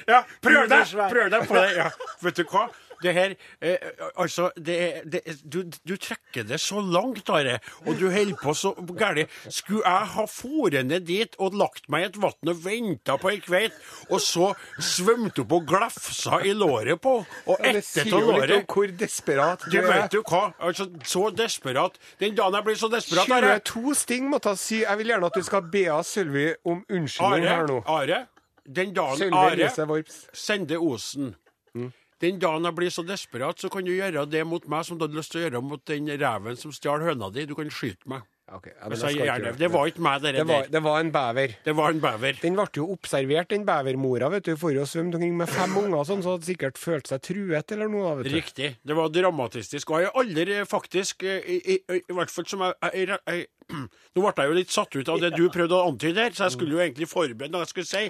[0.10, 0.96] Ja, prøv deg!
[1.13, 1.67] Prøv deg på det.
[1.78, 1.89] Ja.
[2.26, 2.65] Vet du hva?
[3.02, 3.78] Det her eh,
[4.16, 4.78] Altså, det,
[5.12, 9.30] det, du, du trekker det så langt, Are, og du holder på så galt.
[9.50, 13.32] Skulle jeg ha foret ned dit og lagt meg i et vann og venta på
[13.32, 13.76] ei kveit,
[14.10, 18.22] og så svømte opp og glefsa i låret på, og Ja, det ettet sier av
[18.22, 19.90] jo litt om hvor desperat Du du er.
[19.94, 20.44] vet jo hva?
[20.60, 21.98] Altså, så desperat.
[22.20, 24.82] Den dagen jeg blir så desperat, Are 22 sting måtte jeg si.
[24.84, 27.82] Jeg vil gjerne at du skal be Sølvi om unnskyldning her nå.
[27.90, 28.26] Are,
[28.66, 31.36] den dagen Sølvi Are sender Sende Osen.
[31.74, 31.92] Mm.
[32.22, 35.08] Den dagen jeg blir så desperat, så kan du gjøre det mot meg som du
[35.08, 37.48] hadde lyst til å gjøre mot den reven som stjal høna di.
[37.50, 38.28] Du kan skyte meg.
[38.52, 39.52] Okay, ja, gjør ikke det.
[39.62, 40.72] det var ikke meg, det det var, der.
[40.74, 41.54] det var en bever.
[41.64, 42.40] Det var en bever.
[42.42, 46.04] Den ble jo observert, den bevermora, vet du, for å svømme omkring med fem unger,
[46.10, 48.18] sånn, så hadde sikkert følt seg truet eller noe.
[48.20, 48.36] vet du.
[48.36, 48.70] Riktig.
[48.84, 49.96] Det var dramatistisk.
[49.96, 53.48] Og jeg har aldri faktisk, eh, i, i, i, i hvert fall som jeg, jeg
[54.18, 56.50] Nå ble jeg jo litt satt ut av det du prøvde å antyde her, så
[56.50, 58.10] jeg skulle jo egentlig forberede hva jeg skulle si.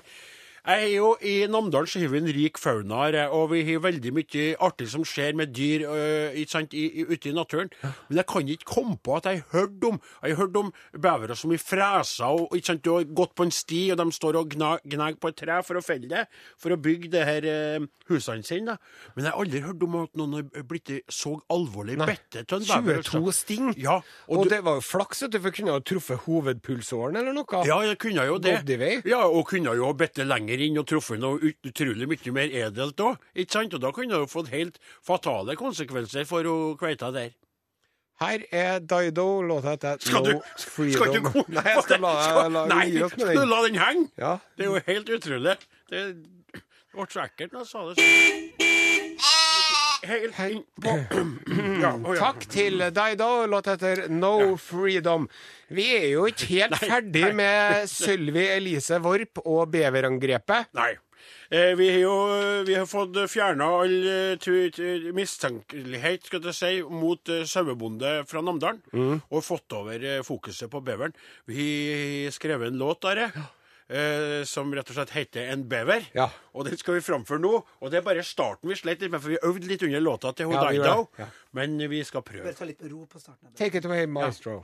[0.62, 4.12] Jeg er jo I Namdalen så har vi en rik fauna, og vi har veldig
[4.14, 7.72] mye artig som skjer med dyr øh, sant, i, i, ute i naturen.
[7.82, 10.70] Men jeg kan ikke komme på at jeg har hørt om Jeg har hørt om
[10.94, 14.54] bevere som har fresa og sant, har gått på en sti, og de står og
[14.54, 16.28] gnager på et tre for å felle det,
[16.62, 18.76] for å bygge det her øh, husene sine.
[18.76, 18.78] da.
[19.16, 22.86] Men jeg har aldri hørt om at noen har blitt så alvorlig bitte av en
[22.86, 23.02] bever.
[23.02, 23.36] 22 altså.
[23.40, 23.74] sting.
[23.82, 23.98] Ja,
[24.28, 27.34] Og, og, du, det var jo flaks, at du, for kunne ha truffet hovedpulsåren eller
[27.34, 27.66] noe.
[27.66, 28.60] ja, jeg kunne jo det.
[29.10, 32.98] Ja, og kunne jo bitte lenger inn og truffet noe ut- utrolig mye mer edelt
[33.00, 33.74] òg, ikke sant?
[33.74, 37.30] Og da kunne det jo fått helt fatale konsekvenser for hun kveita der.
[38.22, 41.24] Her er Dido, låta heter Skal du, No skal Freedom.
[41.34, 43.50] du Nei, jeg skal la, la, Nei, gi opp med skal du den.
[43.50, 44.10] la den henge?
[44.18, 44.34] Ja.
[44.58, 45.56] Det er jo helt utrolig.
[45.90, 46.04] Det
[46.94, 48.71] ble så ekkelt da jeg sa det.
[50.02, 50.96] Helt inn på
[51.84, 52.18] ja, oh, ja.
[52.18, 53.30] Takk til deg, da.
[53.50, 55.28] Låt etter No Freedom.
[55.70, 60.74] Vi er jo ikke helt ferdig med Sylvi Elise Vorp og beverangrepet.
[60.78, 60.94] Nei.
[61.52, 62.16] Eh, vi har jo
[62.66, 69.20] vi har fått fjerna all eh, mistenkelighet skal jeg si, mot uh, sauebonde fra Namdalen,
[69.20, 71.14] og fått over uh, fokuset på beveren.
[71.46, 71.68] Vi
[72.24, 73.28] har skrevet en låt der,
[73.92, 76.08] eh, som rett og slett heter En bever.
[76.18, 76.30] Ja.
[76.56, 77.54] Og den skal vi framføre nå.
[77.82, 80.34] Og det er bare starten vi slet litt med, for vi øvde litt under låta
[80.34, 80.96] til Ja, vi det.
[81.20, 81.30] Ja.
[81.58, 82.48] Men vi skal prøve.
[82.48, 83.52] Bare ta litt ro på starten.
[83.58, 84.62] Take it away, maestro.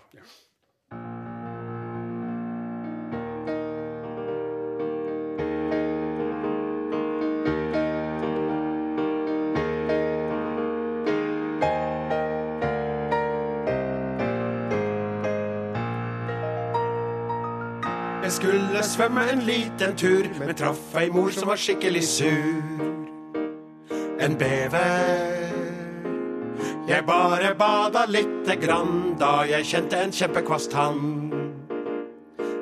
[18.28, 22.98] Jeg skulle svømme en liten tur, men traff ei mor som var skikkelig sur.
[24.20, 25.54] En bever.
[26.90, 31.32] Jeg bare bada lite grann da jeg kjente en kjempekvast tann.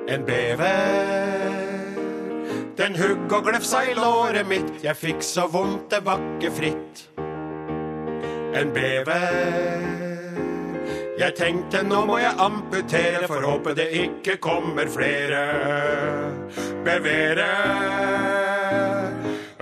[0.06, 1.82] En bever.
[2.78, 6.22] Den hugg og glefsa i låret mitt, jeg fikk så vondt det var
[6.62, 7.08] fritt.
[8.54, 10.05] En bever.
[11.16, 15.44] Jeg tenkte nå må jeg amputere, for håpe det ikke kommer flere.
[16.84, 17.46] Bevere.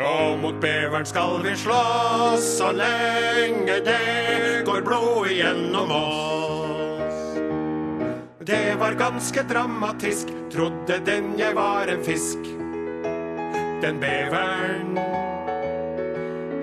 [0.02, 7.22] Og mot beveren skal vi slåss så lenge det går blod igjennom oss.
[8.42, 12.50] Det var ganske dramatisk, trodde den jeg var en fisk.
[13.86, 14.98] Den beveren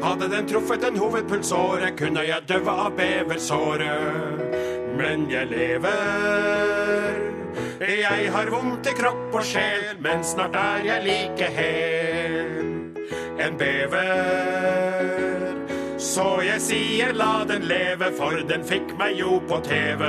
[0.03, 4.70] hadde den truffet en hovedpulsåre, kunne jeg døve av beversåret.
[5.01, 5.91] Men jeg lever.
[7.81, 12.67] Jeg har vondt i kropp og sjel, men snart er jeg like hel.
[13.41, 15.57] En bever.
[15.97, 20.05] Så jeg sier la den leve, for den fikk meg jo på TV.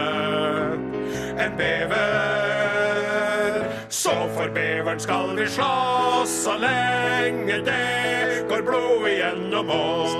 [1.39, 3.63] En bever.
[3.87, 10.11] Så for beveren skal vi slåss så lenge det går blod igjennom oss.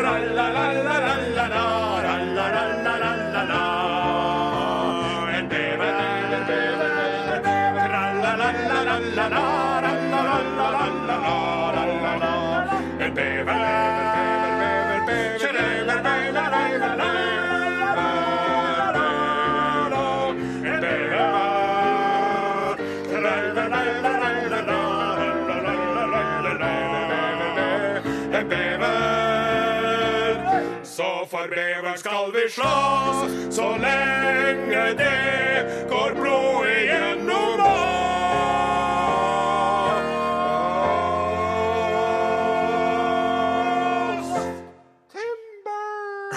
[0.00, 1.99] Ra-la-la-la-la-la-la,
[5.32, 5.94] En bever,
[12.98, 13.89] en bever, en
[32.50, 37.80] slåss, så lenge det går blod igjennom oss.
[45.14, 46.32] Timber.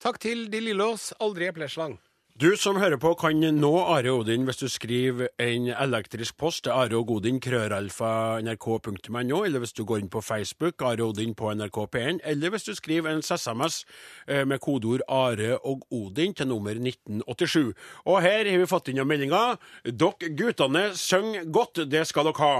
[0.00, 1.98] Takk til De Lillås, aldri epleslang.
[2.40, 6.72] Du som hører på, kan nå Are Odin hvis du skriver en elektrisk post til
[6.72, 11.50] Are og Odin, krøralfa, nrk.no, eller hvis du går inn på Facebook, Are Odin på
[11.52, 13.82] NRK P1, eller hvis du skriver en SMS
[14.24, 17.74] eh, med kodeord Are og Odin til nummer 1987.
[18.08, 19.60] Og her har vi fått inn noen meldinger.
[19.84, 22.54] Dere guttene synger godt, det skal dere ha.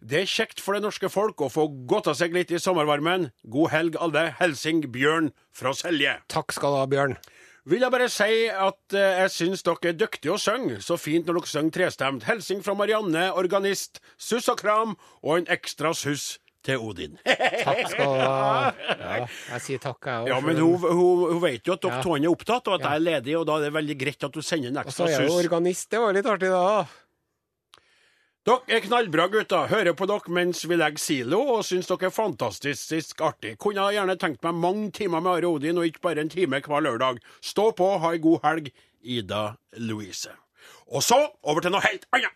[0.00, 3.28] Det er kjekt for det norske folk å få godta seg litt i sommervarmen.
[3.44, 4.30] God helg, alle.
[4.40, 6.16] Helsing Bjørn fra Selje.
[6.32, 7.20] Takk skal du ha, Bjørn.
[7.68, 10.78] Vil jeg bare si at eh, jeg syns dere er dyktige å synge.
[10.84, 12.24] Så fint når dere synger trestemt.
[12.28, 14.00] Hilsing fra Marianne, organist.
[14.16, 17.18] Suss og kram, og en ekstra suss til Odin.
[17.66, 18.72] Takk skal du ha.
[18.98, 20.30] Ja, jeg sier takk, jeg òg.
[20.32, 22.04] Ja, men hun, hun, hun vet jo at dere Ja.
[22.04, 24.34] to er opptatt, og at jeg er ledig, og da er det veldig greit at
[24.34, 25.44] du sender en Og så ekstra er jeg jo suss.
[25.46, 25.90] organist.
[25.92, 26.64] Det var litt artig, da.
[28.48, 29.66] Dere er knallbra gutter.
[29.68, 33.58] Hører på dere mens vi legger silo, og syns dere er fantastisk artig.
[33.60, 36.62] Kunne ha gjerne tenkt meg mange timer med Are Odin, og ikke bare en time
[36.64, 37.20] hver lørdag.
[37.44, 38.70] Stå på, ha ei god helg.
[39.04, 39.42] Ida
[39.76, 40.32] Louise.
[40.88, 42.32] Og så over til noe helt annet.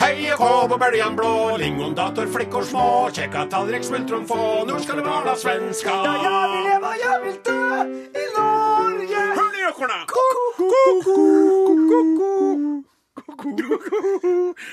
[0.00, 5.08] Heia kå på bøljan blå, lingondator, flickor små, kjekka tallrik, smultron få, nå skal det
[5.10, 5.98] være svenska.
[6.08, 7.60] Ja, jeg vil leve, jeg vil dø
[8.24, 8.73] i Norge.
[9.68, 10.04] Økorna!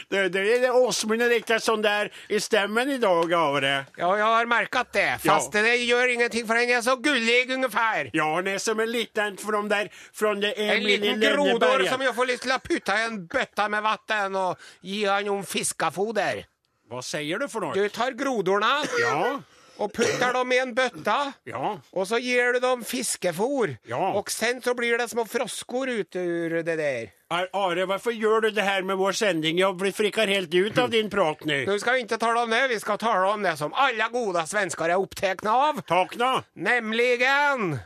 [0.10, 3.86] Det, det är Åsmund och Riktardsson där i stämmen idag av det.
[3.98, 5.18] Ja, jeg har merket det.
[5.26, 8.10] Fast det gjør ingenting, for han er så gullig ungefär.
[8.14, 11.60] Ja, han är som en liten från där, från det En Emil i liten grodor
[11.60, 11.92] Lönneberga.
[11.92, 15.30] som jeg får lyst til å putte i en bøtte med vann og gi han
[15.30, 16.46] om fiskefoder.
[16.90, 17.74] Vad säger du för något?
[17.76, 19.42] Du tar grodorna Ja,
[19.82, 21.18] og putter dem i en bøtte.
[21.50, 21.72] ja.
[21.94, 23.78] Og så gir du dem fiskefôr.
[23.90, 24.12] Ja.
[24.18, 27.10] Og sen så blir det små froskor ut ur det der.
[27.32, 29.58] Ar- Are, hvorfor gjør du det her med vår sending?
[29.60, 31.62] Jeg blir frickar helt ut av din prat nå.
[31.68, 34.44] Nå skal vi ikke tale om det, vi skal tale om det som alle gode
[34.52, 35.80] svensker er opptatt av.
[35.88, 36.44] Takna?
[36.56, 37.80] Nemligen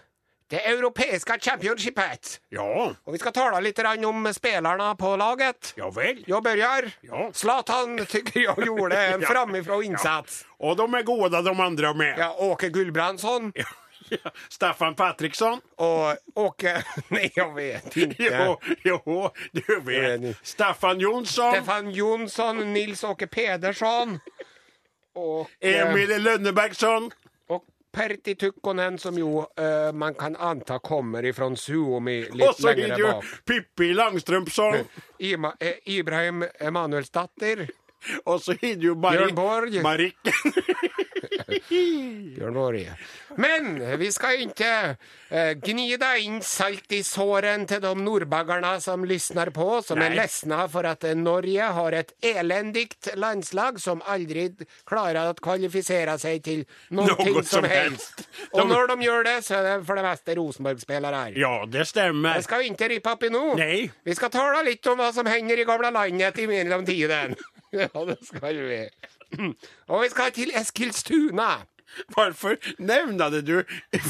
[0.50, 2.40] det europeiske championshipet.
[2.54, 5.74] Ja, Og vi skal tale litt om spillerne på laget.
[5.78, 6.24] ja vel.
[6.28, 6.92] Jeg begynner.
[7.02, 7.30] Ja.
[7.34, 9.28] Zlatan tykker jeg gjorde en Ja.
[9.28, 10.46] framifrå innsats.
[10.60, 12.18] Och de er gode, de andre med.
[12.18, 13.52] Ja, Åke Gulbrandsson
[14.10, 14.30] Ja.
[14.50, 15.62] Staffan Patriksson?
[15.78, 18.30] og Åke Nei, jeg vet ikke.
[18.30, 20.38] Jo, jo, du vet.
[20.44, 21.56] Staffan Jonsson?
[21.56, 24.20] Stefan Jonsson, Nils-Åke Pedersson
[25.16, 27.10] og eh, Emil Lönnebergsson?
[27.96, 33.16] Og Pertti Tukkonen, som jo uh, man kan anta kommer ifrån Suomi litt lenger bak.
[33.16, 33.38] Og så.
[33.46, 34.76] Pippi Langströmsson.
[35.20, 37.70] Ima, eh, Ibrahim Emanuelsdatter.
[38.26, 39.82] Og så är jo Marik Bjørn Borg.
[39.82, 40.34] Marikken.
[41.70, 42.82] Bjørn Borg.
[43.42, 44.70] Men vi skal ikke
[45.30, 50.62] eh, gnida inn salt i såren til de nordbaggerne som lysner på, som er lesna
[50.72, 54.48] for at Norge har et elendigt landslag som aldri
[54.88, 56.64] klarer å kvalifisere seg til
[56.96, 58.22] noe som, som helst.
[58.22, 58.30] helst.
[58.54, 61.40] Og De- når de gjør det, så er det for det meste Rosenborg-spillere her.
[61.42, 62.38] Ja, det stemmer.
[62.40, 63.44] Det skal vi ikke rippe opp i nå.
[63.60, 63.82] Nei.
[64.06, 67.36] Vi skal tale litt om hva som hender i gamle landet i mellomtiden.
[67.84, 68.82] ja, det skal vi.
[69.92, 71.54] Og vi skal til Eskilstuna.
[72.12, 73.62] Hvorfor nevnte du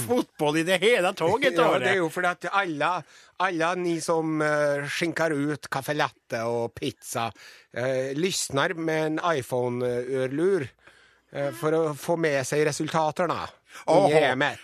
[0.07, 1.57] fotball i det hele toget?
[1.59, 2.91] Ja, det er jo fordi at alle,
[3.39, 10.65] alle ni som uh, skinker ut caffè latte og pizza, uh, lysner med en iPhone-ørlur
[10.65, 13.43] uh, for å få med seg resultatene
[13.91, 14.09] Oho.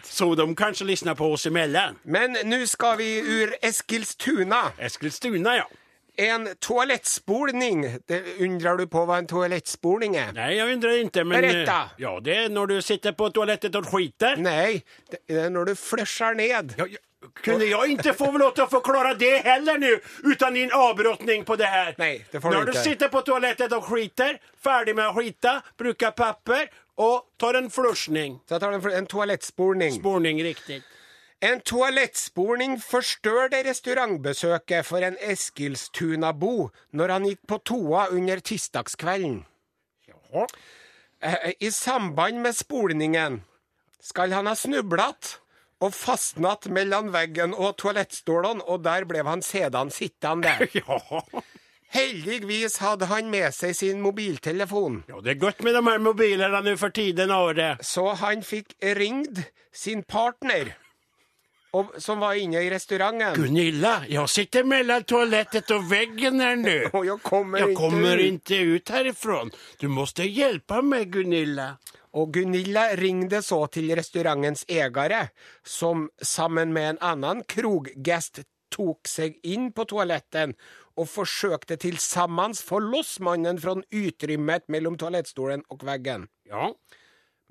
[0.07, 1.97] Så de kanskje lyssnar på oss emellan?
[2.03, 4.71] Men nå skal vi ur Eskilstuna.
[4.79, 5.67] Eskilstuna, ja.
[6.21, 7.81] En toalettspolning.
[8.07, 10.33] Det undrar du på hva en toalettspolning er?
[10.37, 11.39] Nei, jeg undrer ikke, men...
[11.41, 11.77] Berätta.
[11.95, 14.37] eh, Ja, det er når du sitter på toalettet og skiter.
[14.41, 16.75] Nei, det er når du flusher ned.
[16.77, 17.01] Ja, ja,
[17.43, 19.89] kunde jeg ikke få lov til å forklare det heller nu
[20.25, 21.93] uten din avbrottning på det her?
[22.01, 25.57] Nei, det får du Når du sitter på toalettet og skiter, ferdig med å skita,
[25.77, 26.69] bruker papper
[27.01, 28.39] og tar en flushning.
[28.45, 29.95] Så jeg tar en, en toalettsporning.
[30.01, 30.83] Sporning, riktigt.
[31.41, 39.39] En toalettspolning forstørte restaurantbesøket for en Eskilstuna-bo når han gikk på toa under tirsdagskvelden.
[40.07, 40.45] Ja.
[41.21, 43.41] Eh, I samband med spolningen
[44.01, 45.37] skal han ha snublet
[45.81, 50.53] og fastnatt mellom veggen og toalettstolene, og der ble han sedan sittende.
[50.77, 50.99] Ja.
[51.91, 56.61] Heldigvis hadde han med seg sin mobiltelefon, ja, det er godt med de her mobilene
[56.63, 57.73] nu for tiden av det.
[57.83, 59.41] så han fikk ringt
[59.75, 60.71] sin partner,
[61.73, 63.35] og, som var inne i restauranten.
[63.39, 66.77] Gunilla, jeg sitter mellom toalettet og veggen her nå.
[66.97, 68.25] Og jeg kommer, Jag ikke kommer ut.
[68.25, 69.51] inte ut härifrån.
[69.79, 71.77] Du må hjelpe meg, Gunilla.
[72.13, 75.29] Og Gunilla ringde så til restaurantens eiere,
[75.63, 80.53] som sammen med en annen kroggest tok seg inn på toaletten
[80.99, 86.27] og forsøkte til sammen få loss mannen fra utrymmet mellom toalettstolen og veggen.
[86.51, 86.71] Ja,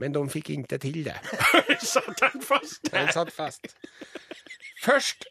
[0.01, 1.19] Men de fikk ikke til det.
[1.93, 3.75] satt han fast Den satt fast.
[4.81, 5.27] Først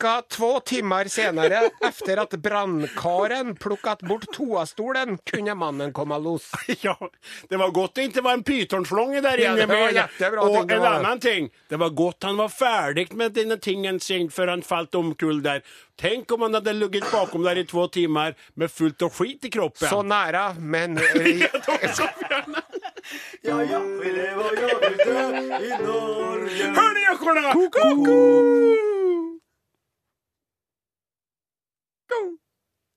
[0.00, 0.22] ca.
[0.32, 6.48] to timer senere, etter at brannkaren plukket bort toastolen, kunne mannen komme loss.
[6.84, 6.96] Ja,
[7.48, 11.20] det var godt det ikke var en pythonslånge der Ja, inne ting det en annen
[11.20, 11.50] ting.
[11.68, 15.60] Det var godt han var ferdig med denne tingen sin før han falt omkull der.
[16.00, 19.52] Tenk om han hadde ligget bakom der i två timer med fullt av skit i
[19.52, 19.88] kroppen.
[19.88, 20.96] Så nære, men
[21.44, 22.52] Ja,
[23.44, 24.98] ja, ja, vi lever jeg vil
[25.66, 26.68] i Norge.
[26.78, 27.52] Hør de ekorna?
[27.52, 28.18] Ko-ko-ko!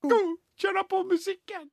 [0.08, 0.20] go,
[0.62, 1.70] köra på musikken!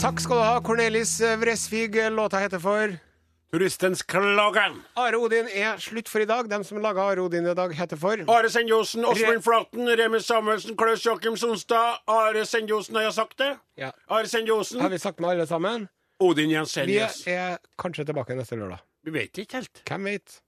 [0.00, 1.96] Takk skal du ha, Cornelis Vresvig.
[2.10, 3.09] Låta heter for
[3.50, 4.76] Turistens klagan.
[4.94, 6.46] Are Odin er slutt for i dag.
[6.50, 10.76] Den som laga Are Odin i dag, heter for Are Sendjosen, Åsmund Flaten, Remi Samuelsen,
[10.78, 11.98] Klaus Joakim Sonstad.
[12.06, 13.50] Are Sendjosen, har jeg sagt det?
[13.76, 13.90] Ja.
[14.06, 14.80] Are Sendjosen.
[14.80, 15.88] Har vi sagt med alle sammen?
[16.20, 17.00] Odin Vi
[17.34, 18.78] er kanskje tilbake neste lørdag.
[19.02, 19.82] Vi vet ikke helt.
[19.88, 20.42] Hvem veit?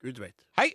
[0.00, 0.38] Gud veit.
[0.56, 0.70] Hei!